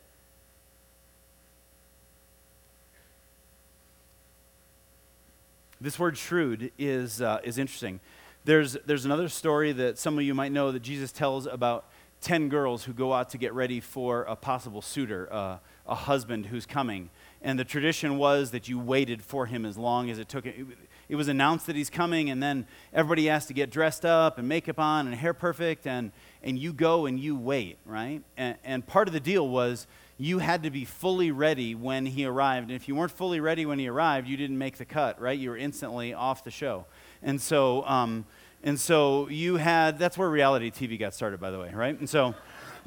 [5.82, 8.00] This word shrewd is, uh, is interesting.
[8.46, 11.86] There's, there's another story that some of you might know that Jesus tells about
[12.22, 16.48] 10 girls who go out to get ready for a possible suitor, uh, a husband
[16.48, 17.10] who's coming.
[17.42, 20.46] And the tradition was that you waited for him as long as it took.
[20.46, 20.66] It,
[21.08, 24.48] it was announced that he's coming, and then everybody has to get dressed up and
[24.48, 26.12] makeup on and hair perfect, and,
[26.44, 28.22] and you go and you wait, right?
[28.38, 32.26] And, and part of the deal was you had to be fully ready when he
[32.26, 32.70] arrived.
[32.70, 35.40] And if you weren't fully ready when he arrived, you didn't make the cut, right?
[35.40, 36.86] You were instantly off the show.
[37.22, 38.26] And so, um,
[38.64, 41.98] and so you had, that's where reality TV got started, by the way, right?
[41.98, 42.36] And so,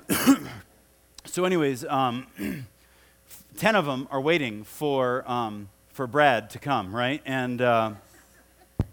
[1.25, 2.27] so anyways, um,
[3.59, 7.23] 10 of them are waiting for, um, for Brad to come, right?
[7.25, 7.93] And, uh,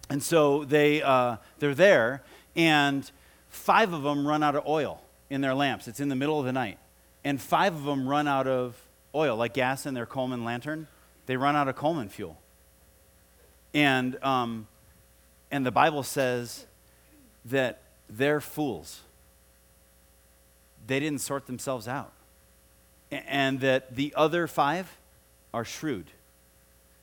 [0.09, 2.23] and so they, uh, they're there,
[2.55, 3.09] and
[3.49, 5.87] five of them run out of oil in their lamps.
[5.87, 6.77] It's in the middle of the night
[7.23, 8.75] and five of them run out of
[9.13, 10.87] oil, like gas in their Coleman lantern.
[11.25, 12.37] They run out of Coleman fuel.
[13.73, 14.67] And, um,
[15.51, 16.65] and the Bible says
[17.45, 19.01] that they're fools.
[20.87, 22.13] They didn't sort themselves out.
[23.11, 24.97] And that the other five
[25.53, 26.11] are shrewd.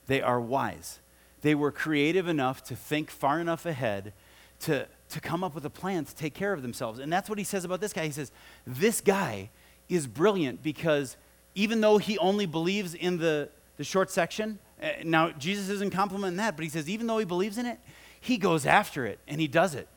[0.07, 0.99] They are wise.
[1.41, 4.13] They were creative enough to think far enough ahead
[4.61, 6.99] to, to come up with a plan to take care of themselves.
[6.99, 8.05] And that's what he says about this guy.
[8.05, 8.31] He says,
[8.65, 9.49] This guy
[9.89, 11.17] is brilliant because
[11.55, 16.37] even though he only believes in the, the short section, uh, now Jesus isn't complimenting
[16.37, 17.79] that, but he says even though he believes in it,
[18.27, 19.87] he goes after it and he does it.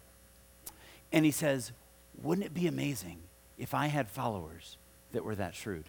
[1.12, 1.72] And he says,
[2.22, 3.18] wouldn't it be amazing
[3.58, 4.76] if I had followers
[5.12, 5.84] that were that shrewd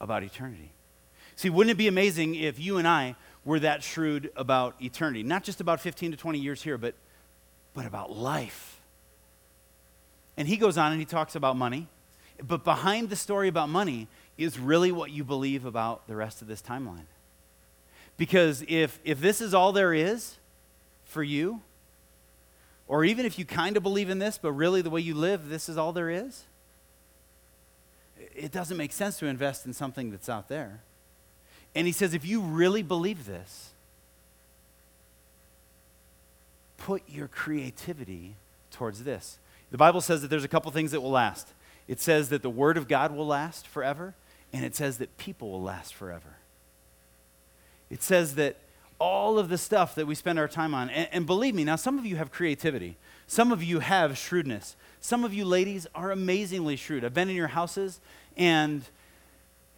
[0.00, 0.72] about eternity?
[1.36, 5.22] See, wouldn't it be amazing if you and I were that shrewd about eternity?
[5.22, 6.94] Not just about 15 to 20 years here, but,
[7.74, 8.80] but about life
[10.40, 11.86] and he goes on and he talks about money.
[12.42, 16.48] But behind the story about money is really what you believe about the rest of
[16.48, 17.04] this timeline.
[18.20, 20.36] Because if, if this is all there is
[21.06, 21.62] for you,
[22.86, 25.48] or even if you kind of believe in this, but really the way you live,
[25.48, 26.44] this is all there is,
[28.36, 30.82] it doesn't make sense to invest in something that's out there.
[31.74, 33.70] And he says, if you really believe this,
[36.76, 38.34] put your creativity
[38.70, 39.38] towards this.
[39.70, 41.48] The Bible says that there's a couple things that will last.
[41.88, 44.14] It says that the Word of God will last forever,
[44.52, 46.36] and it says that people will last forever.
[47.90, 48.56] It says that
[48.98, 51.76] all of the stuff that we spend our time on, and, and, believe me, now
[51.76, 54.76] some of you have creativity, some of you have shrewdness.
[55.00, 57.04] Some of you ladies are amazingly shrewd.
[57.04, 58.00] I've been in your houses,
[58.36, 58.82] and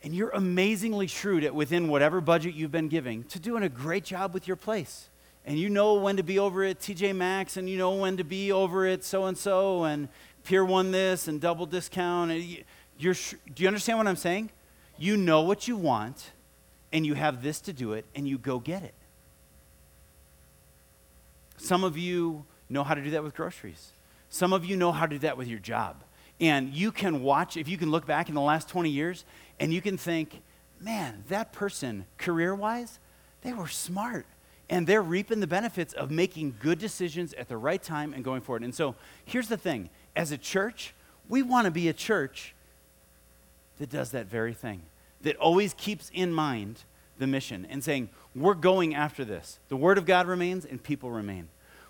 [0.05, 4.03] and you're amazingly shrewd at within whatever budget you've been giving to doing a great
[4.03, 5.09] job with your place
[5.45, 8.25] and you know when to be over at TJ Maxx, and you know when to
[8.25, 10.09] be over at so and so, and
[10.45, 12.31] Pier One this and double discount.
[12.31, 12.65] And
[12.99, 14.51] you're, do you understand what I'm saying?
[14.99, 16.31] You know what you want,
[16.93, 18.95] and you have this to do it, and you go get it.
[21.57, 23.91] Some of you know how to do that with groceries.
[24.29, 25.97] Some of you know how to do that with your job.
[26.41, 29.25] And you can watch, if you can look back in the last 20 years,
[29.61, 30.43] and you can think,
[30.81, 32.99] man, that person, career wise,
[33.43, 34.27] they were smart
[34.73, 38.41] and they're reaping the benefits of making good decisions at the right time and going
[38.41, 38.63] forward.
[38.63, 40.95] And so here's the thing as a church,
[41.29, 42.55] we want to be a church
[43.79, 44.83] that does that very thing,
[45.23, 46.81] that always keeps in mind
[47.19, 49.59] the mission and saying, we're going after this.
[49.69, 51.49] The Word of God remains and people remain.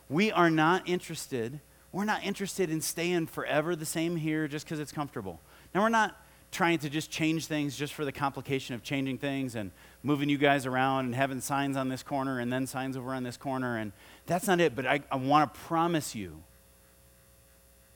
[0.09, 1.61] We are not interested,
[1.92, 5.40] we're not interested in staying forever the same here just because it's comfortable.
[5.75, 6.16] Now, we're not
[6.51, 9.71] trying to just change things just for the complication of changing things and
[10.03, 13.23] moving you guys around and having signs on this corner and then signs over on
[13.23, 13.79] this corner.
[13.79, 13.92] And
[14.27, 14.77] that's not it.
[14.77, 16.42] But I, I want to promise you,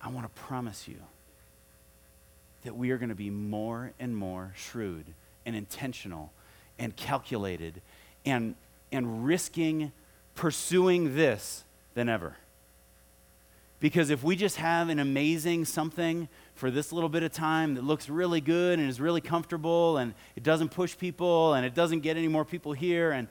[0.01, 0.97] I want to promise you
[2.65, 5.05] that we are going to be more and more shrewd
[5.47, 6.33] and intentional
[6.79, 7.81] and calculated
[8.27, 8.55] and,
[8.93, 9.93] and risking
[10.35, 12.37] pursuing this than ever.
[13.81, 17.85] Because if we just have an amazing something for this little bit of time that
[17.85, 22.01] looks really good and is really comfortable and it doesn't push people and it doesn't
[22.01, 23.13] get any more people here.
[23.13, 23.29] And,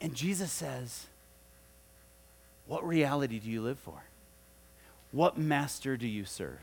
[0.00, 1.06] and Jesus says,
[2.66, 4.02] What reality do you live for?
[5.10, 6.60] What master do you serve?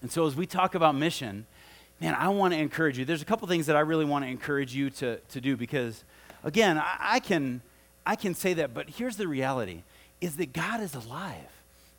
[0.00, 1.46] And so as we talk about mission,
[2.00, 3.04] man, I want to encourage you.
[3.04, 6.04] There's a couple things that I really want to encourage you to, to do because,
[6.42, 7.60] again, I, I, can,
[8.04, 9.82] I can say that, but here's the reality
[10.20, 11.50] is that God is alive.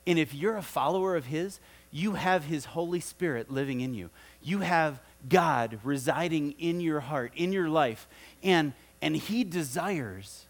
[0.06, 4.10] And if you're a follower of His, you have His Holy Spirit living in you.
[4.42, 8.06] You have God residing in your heart, in your life,
[8.42, 10.46] and, and He desires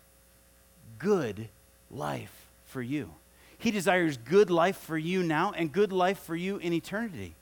[0.98, 1.48] good
[1.90, 3.11] life for you.
[3.59, 7.35] He desires good life for you now and good life for you in eternity.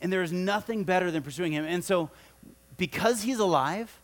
[0.00, 1.64] And there is nothing better than pursuing Him.
[1.64, 2.10] And so,
[2.76, 4.00] because He's alive,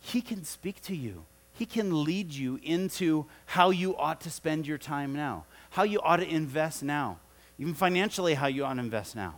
[0.00, 1.24] He can speak to you.
[1.52, 6.00] He can lead you into how you ought to spend your time now, how you
[6.00, 7.18] ought to invest now,
[7.58, 9.36] even financially, how you ought to invest now.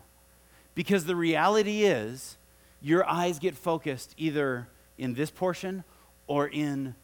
[0.75, 2.37] Because the reality is,
[2.81, 4.69] your eyes get focused either
[4.99, 5.85] in this portion
[6.27, 6.95] or in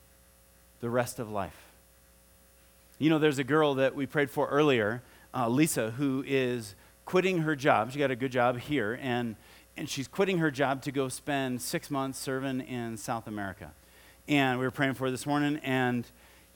[0.80, 1.56] the rest of life.
[2.98, 5.02] You know, there's a girl that we prayed for earlier,
[5.34, 7.92] uh, Lisa, who is quitting her job.
[7.92, 9.36] She got a good job here, and,
[9.76, 13.72] and she's quitting her job to go spend six months serving in South America.
[14.28, 16.06] And we were praying for her this morning, and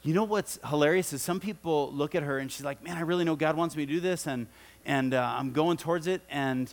[0.02, 3.00] you know what's hilarious is some people look at her and she's like, man, I
[3.00, 4.46] really know God wants me to do this, and,
[4.84, 6.22] and uh, I'm going towards it.
[6.30, 6.72] And,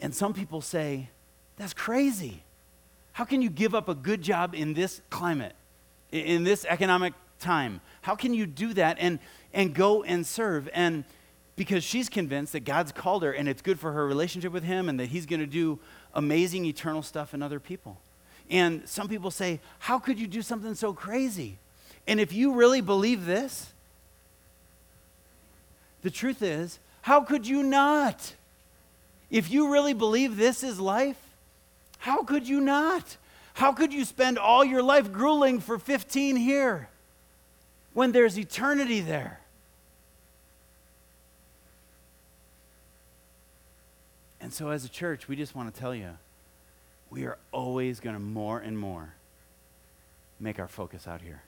[0.00, 1.10] and some people say,
[1.56, 2.42] that's crazy.
[3.12, 5.54] How can you give up a good job in this climate,
[6.10, 7.82] in this economic time?
[8.00, 9.18] How can you do that and,
[9.52, 10.70] and go and serve?
[10.72, 11.04] And
[11.60, 14.88] because she's convinced that God's called her and it's good for her relationship with Him
[14.88, 15.78] and that He's going to do
[16.14, 18.00] amazing eternal stuff in other people.
[18.48, 21.58] And some people say, How could you do something so crazy?
[22.06, 23.74] And if you really believe this,
[26.00, 28.32] the truth is, how could you not?
[29.30, 31.20] If you really believe this is life,
[31.98, 33.18] how could you not?
[33.52, 36.88] How could you spend all your life grueling for 15 here
[37.92, 39.39] when there's eternity there?
[44.50, 46.08] And so, as a church, we just want to tell you
[47.08, 49.14] we are always going to more and more
[50.40, 51.44] make our focus out here.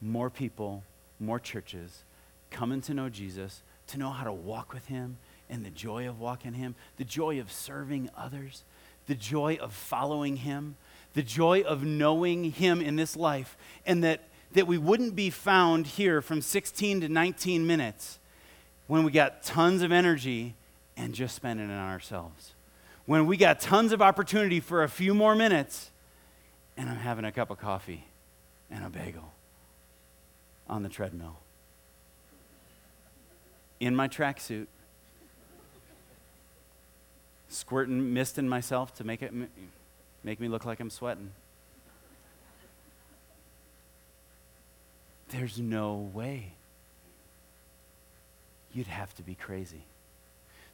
[0.00, 0.84] More people,
[1.18, 2.04] more churches
[2.52, 5.16] coming to know Jesus, to know how to walk with Him
[5.50, 8.62] and the joy of walking Him, the joy of serving others,
[9.08, 10.76] the joy of following Him,
[11.14, 14.20] the joy of knowing Him in this life, and that,
[14.52, 18.20] that we wouldn't be found here from 16 to 19 minutes
[18.86, 20.54] when we got tons of energy
[20.96, 22.54] and just spending it on ourselves.
[23.06, 25.90] When we got tons of opportunity for a few more minutes
[26.76, 28.04] and I'm having a cup of coffee
[28.70, 29.32] and a bagel
[30.68, 31.38] on the treadmill.
[33.80, 34.66] In my tracksuit,
[37.48, 39.32] squirting mist in myself to make it
[40.24, 41.32] make me look like I'm sweating.
[45.30, 46.52] There's no way.
[48.72, 49.84] You'd have to be crazy.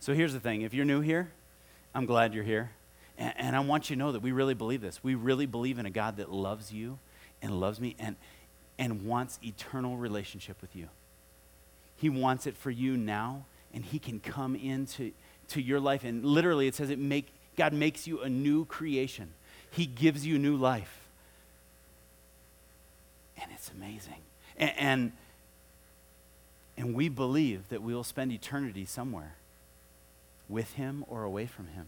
[0.00, 1.30] So here's the thing if you're new here,
[1.94, 2.70] I'm glad you're here.
[3.16, 5.02] And, and, I want you to know that we really believe this.
[5.02, 7.00] We really believe in a God that loves you
[7.42, 8.14] and loves me and,
[8.78, 10.88] and wants eternal relationship with you.
[11.96, 15.12] He wants it for you now, and He can come into
[15.48, 16.04] to your life.
[16.04, 19.32] And literally, it says it make, God makes you a new creation,
[19.70, 21.08] He gives you new life.
[23.40, 24.22] And it's amazing.
[24.56, 25.12] And, and,
[26.76, 29.34] and we believe that we will spend eternity somewhere
[30.48, 31.86] with Him or away from Him.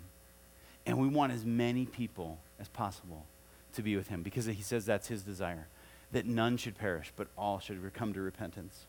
[0.87, 3.27] And we want as many people as possible
[3.75, 5.67] to be with Him because He says that's His desire
[6.13, 8.87] that none should perish, but all should come to repentance.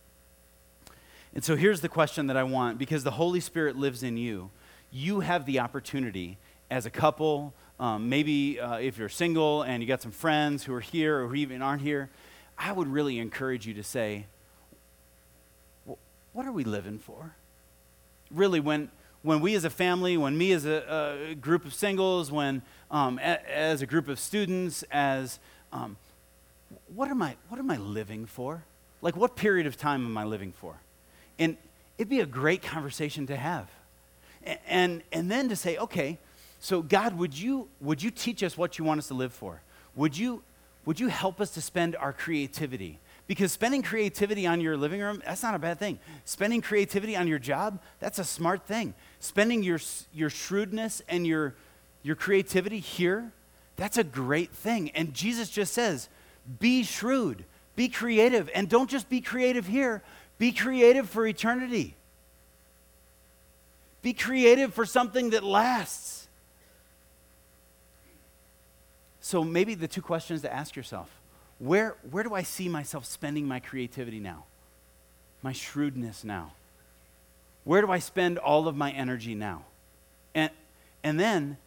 [1.33, 4.49] And so here's the question that I want because the Holy Spirit lives in you.
[4.91, 6.37] You have the opportunity
[6.69, 10.73] as a couple, um, maybe uh, if you're single and you got some friends who
[10.73, 12.09] are here or who even aren't here,
[12.57, 14.25] I would really encourage you to say,
[16.33, 17.35] What are we living for?
[18.29, 18.89] Really, when,
[19.23, 23.19] when we as a family, when me as a, a group of singles, when um,
[23.19, 25.39] a, as a group of students, as
[25.71, 25.97] um,
[26.93, 28.63] what am I what am I living for?
[29.01, 30.75] Like what period of time am I living for?
[31.39, 31.57] And
[31.97, 33.69] it'd be a great conversation to have.
[34.43, 36.17] And and, and then to say, okay,
[36.59, 39.61] so God, would you would you teach us what you want us to live for?
[39.95, 40.43] Would you
[40.85, 42.99] would you help us to spend our creativity?
[43.31, 45.99] Because spending creativity on your living room, that's not a bad thing.
[46.25, 48.93] Spending creativity on your job, that's a smart thing.
[49.21, 49.79] Spending your,
[50.13, 51.55] your shrewdness and your,
[52.03, 53.31] your creativity here,
[53.77, 54.89] that's a great thing.
[54.89, 56.09] And Jesus just says,
[56.59, 57.45] be shrewd,
[57.77, 60.03] be creative, and don't just be creative here,
[60.37, 61.95] be creative for eternity.
[64.01, 66.27] Be creative for something that lasts.
[69.21, 71.20] So, maybe the two questions to ask yourself
[71.61, 74.45] where, where do I see myself spending my creativity now?
[75.43, 76.53] My shrewdness now?
[77.65, 79.65] Where do I spend all of my energy now?
[80.33, 80.49] And,
[81.03, 81.57] and then,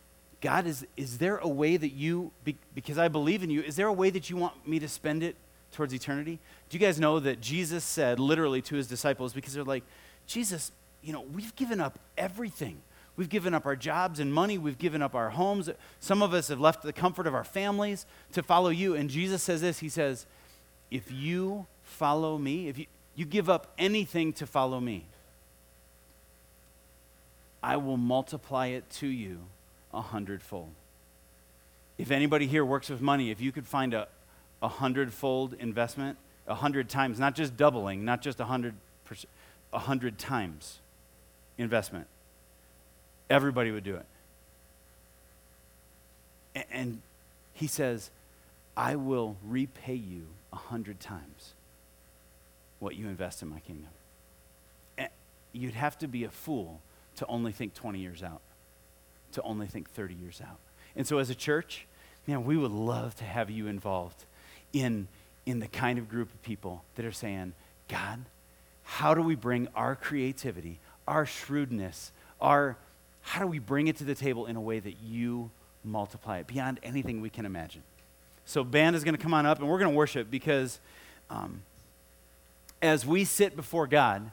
[0.40, 2.32] God, is, is there a way that you,
[2.74, 5.22] because I believe in you, is there a way that you want me to spend
[5.22, 5.36] it
[5.70, 6.40] towards eternity?
[6.68, 9.84] Do you guys know that Jesus said literally to his disciples, because they're like,
[10.26, 10.72] Jesus,
[11.04, 12.78] you know, we've given up everything.
[13.16, 14.58] We've given up our jobs and money.
[14.58, 15.70] We've given up our homes.
[16.00, 18.94] Some of us have left the comfort of our families to follow you.
[18.94, 20.26] And Jesus says this He says,
[20.90, 25.04] If you follow me, if you, you give up anything to follow me,
[27.62, 29.40] I will multiply it to you
[29.92, 30.70] a hundredfold.
[31.96, 34.08] If anybody here works with money, if you could find a,
[34.60, 38.74] a hundredfold investment, a hundred times, not just doubling, not just a hundred,
[39.72, 40.80] a hundred times
[41.56, 42.08] investment,
[43.30, 44.06] everybody would do it.
[46.70, 47.00] And,
[47.56, 48.10] he says,
[48.76, 51.52] I will repay you a hundred times
[52.80, 53.90] what you invest in my kingdom.
[54.98, 55.08] And
[55.52, 56.80] you'd have to be a fool
[57.16, 58.40] to only think 20 years out,
[59.32, 60.58] to only think 30 years out.
[60.96, 61.86] And so, as a church,
[62.26, 64.24] man, we would love to have you involved
[64.72, 65.06] in,
[65.46, 67.52] in the kind of group of people that are saying,
[67.88, 68.24] God,
[68.82, 72.76] how do we bring our creativity, our shrewdness, our
[73.24, 75.50] how do we bring it to the table in a way that you
[75.82, 77.82] multiply it beyond anything we can imagine?
[78.44, 80.78] So, band is going to come on up and we're going to worship because
[81.30, 81.62] um,
[82.82, 84.30] as we sit before God,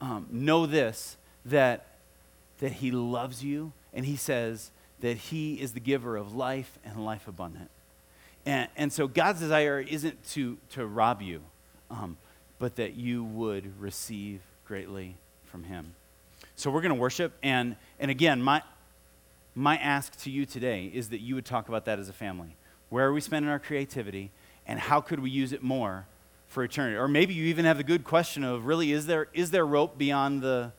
[0.00, 1.86] um, know this that
[2.58, 4.70] that He loves you, and He says
[5.00, 7.70] that He is the giver of life and life abundant.
[8.44, 11.42] And, and so God's desire isn't to, to rob you,
[11.90, 12.16] um,
[12.58, 15.94] but that you would receive greatly from Him.
[16.56, 18.62] So we're going to worship, and, and again, my,
[19.54, 22.56] my ask to you today is that you would talk about that as a family.
[22.88, 24.30] Where are we spending our creativity,
[24.66, 26.06] and how could we use it more
[26.48, 26.96] for eternity?
[26.96, 29.96] Or maybe you even have the good question of really, is there, is there rope
[29.96, 30.72] beyond the,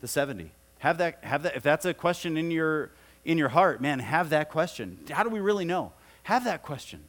[0.00, 0.50] the 70?
[0.78, 2.90] Have that, have that, if that's a question in your,
[3.24, 4.98] in your heart, man, have that question.
[5.10, 5.92] How do we really know?
[6.24, 7.04] Have that question.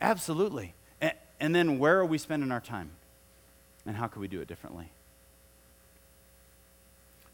[0.00, 0.74] Absolutely.
[1.00, 2.90] And, and then where are we spending our time?
[3.84, 4.90] And how can we do it differently?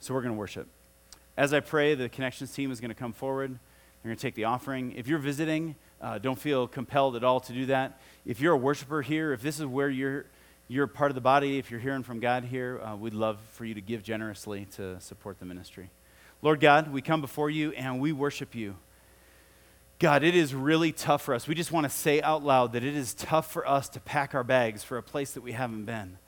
[0.03, 0.67] So we're going to worship.
[1.37, 3.53] As I pray, the connections team is going to come forward.
[3.53, 4.95] They're going to take the offering.
[4.97, 8.01] If you're visiting, uh, don't feel compelled at all to do that.
[8.27, 10.27] If you're a worshiper here, if this is where you're
[10.67, 13.65] you're part of the body, if you're hearing from God here, uh, we'd love for
[13.65, 15.91] you to give generously to support the ministry.
[16.41, 18.75] Lord God, we come before you and we worship you.
[20.01, 21.47] God, it is really tough for us.
[21.47, 24.35] We just want to say out loud that it is tough for us to pack
[24.35, 26.19] our bags for a place that we haven't been.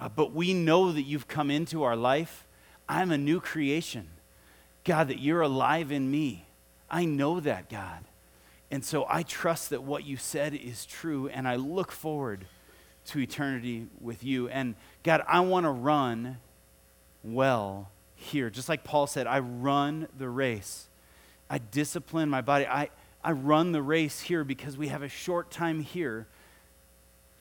[0.00, 2.46] Uh, but we know that you've come into our life.
[2.88, 4.08] I'm a new creation.
[4.84, 6.46] God, that you're alive in me.
[6.90, 8.04] I know that, God.
[8.70, 12.46] And so I trust that what you said is true, and I look forward
[13.06, 14.48] to eternity with you.
[14.48, 16.38] And God, I want to run
[17.22, 18.48] well here.
[18.48, 20.88] Just like Paul said, I run the race.
[21.48, 22.66] I discipline my body.
[22.66, 22.90] I,
[23.22, 26.26] I run the race here because we have a short time here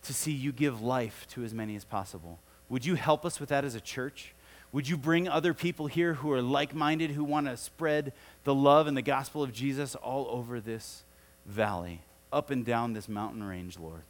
[0.04, 2.40] to see you give life to as many as possible.
[2.70, 4.34] Would you help us with that as a church?
[4.72, 8.14] Would you bring other people here who are like minded, who want to spread
[8.44, 11.04] the love and the gospel of Jesus all over this
[11.50, 12.02] valley,
[12.32, 14.04] up and down this mountain range, Lord.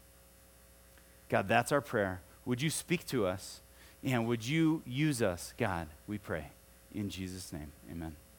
[1.30, 2.22] God, that's our prayer.
[2.46, 3.62] Would you speak to us?
[4.04, 6.48] And would you use us, God, we pray.
[6.94, 8.16] In Jesus' name, amen.